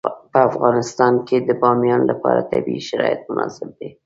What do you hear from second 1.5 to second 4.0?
بامیان لپاره طبیعي شرایط مناسب دي.